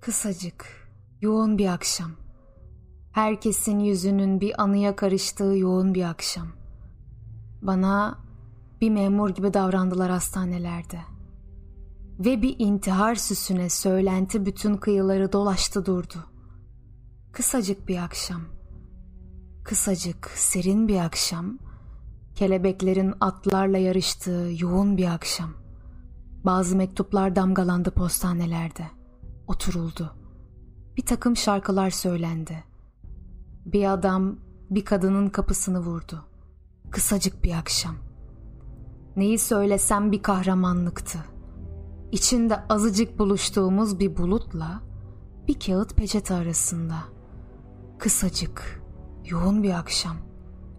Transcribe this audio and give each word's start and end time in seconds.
Kısacık, 0.00 0.88
yoğun 1.20 1.58
bir 1.58 1.66
akşam. 1.66 2.10
Herkesin 3.12 3.78
yüzünün 3.78 4.40
bir 4.40 4.62
anıya 4.62 4.96
karıştığı 4.96 5.54
yoğun 5.56 5.94
bir 5.94 6.04
akşam. 6.04 6.48
Bana 7.62 8.18
bir 8.80 8.90
memur 8.90 9.30
gibi 9.30 9.54
davrandılar 9.54 10.10
hastanelerde. 10.10 11.00
Ve 12.18 12.42
bir 12.42 12.56
intihar 12.58 13.14
süsüne 13.14 13.70
söylenti 13.70 14.46
bütün 14.46 14.76
kıyıları 14.76 15.32
dolaştı 15.32 15.86
durdu. 15.86 16.24
Kısacık 17.32 17.88
bir 17.88 18.04
akşam. 18.04 18.42
Kısacık, 19.64 20.30
serin 20.34 20.88
bir 20.88 20.98
akşam. 20.98 21.58
Kelebeklerin 22.34 23.14
atlarla 23.20 23.78
yarıştığı 23.78 24.50
yoğun 24.58 24.96
bir 24.96 25.14
akşam. 25.14 25.50
Bazı 26.44 26.76
mektuplar 26.76 27.36
damgalandı 27.36 27.90
postanelerde. 27.90 28.97
Oturuldu. 29.48 30.14
Bir 30.96 31.06
takım 31.06 31.36
şarkılar 31.36 31.90
söylendi. 31.90 32.64
Bir 33.66 33.92
adam 33.92 34.36
bir 34.70 34.84
kadının 34.84 35.28
kapısını 35.28 35.78
vurdu. 35.78 36.24
Kısacık 36.90 37.44
bir 37.44 37.58
akşam. 37.58 37.94
Neyi 39.16 39.38
söylesem 39.38 40.12
bir 40.12 40.22
kahramanlıktı. 40.22 41.18
İçinde 42.12 42.60
azıcık 42.68 43.18
buluştuğumuz 43.18 44.00
bir 44.00 44.16
bulutla 44.16 44.80
bir 45.48 45.60
kağıt 45.60 45.96
peçete 45.96 46.34
arasında. 46.34 46.96
Kısacık, 47.98 48.82
yoğun 49.24 49.62
bir 49.62 49.78
akşam. 49.78 50.16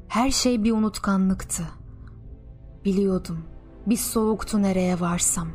Her 0.08 0.32
şey 0.32 0.64
bir 0.64 0.72
unutkanlıktı. 0.72 1.64
Biliyordum 2.86 3.44
bir 3.90 3.98
soğuktu 3.98 4.62
nereye 4.62 5.00
varsam. 5.00 5.48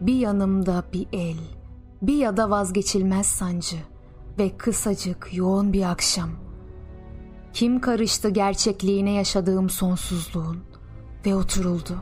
Bir 0.00 0.14
yanımda 0.14 0.84
bir 0.92 1.06
el, 1.12 1.38
bir 2.02 2.16
ya 2.16 2.36
da 2.36 2.50
vazgeçilmez 2.50 3.26
sancı 3.26 3.76
ve 4.38 4.56
kısacık 4.56 5.28
yoğun 5.32 5.72
bir 5.72 5.90
akşam. 5.90 6.30
Kim 7.52 7.80
karıştı 7.80 8.28
gerçekliğine 8.28 9.12
yaşadığım 9.12 9.70
sonsuzluğun 9.70 10.58
ve 11.26 11.34
oturuldu. 11.34 11.98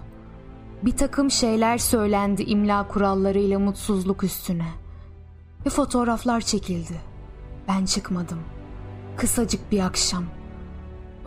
Bir 0.82 0.96
takım 0.96 1.30
şeyler 1.30 1.78
söylendi 1.78 2.42
imla 2.42 2.88
kurallarıyla 2.88 3.58
mutsuzluk 3.58 4.24
üstüne 4.24 4.68
ve 5.66 5.70
fotoğraflar 5.70 6.40
çekildi. 6.40 7.00
Ben 7.68 7.84
çıkmadım. 7.84 8.38
Kısacık 9.16 9.72
bir 9.72 9.80
akşam. 9.80 10.24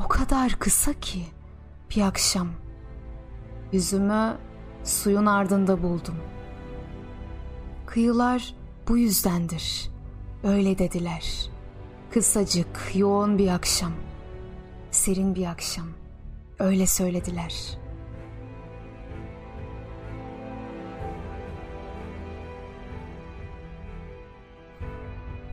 O 0.06 0.08
kadar 0.08 0.52
kısa 0.60 0.94
ki 0.94 1.26
bir 1.96 2.02
akşam. 2.02 2.48
Yüzümü 3.72 4.38
suyun 4.84 5.26
ardında 5.26 5.84
buldum. 5.84 6.16
Kıyılar 7.98 8.56
bu 8.88 8.98
yüzdendir. 8.98 9.90
Öyle 10.44 10.78
dediler. 10.78 11.50
Kısacık, 12.12 12.92
yoğun 12.96 13.38
bir 13.38 13.48
akşam. 13.48 13.92
Serin 14.92 15.36
bir 15.36 15.46
akşam. 15.46 15.88
Öyle 16.60 16.88
söylediler.'' 16.88 17.87